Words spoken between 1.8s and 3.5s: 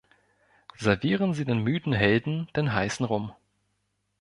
Helden den heißen Rum.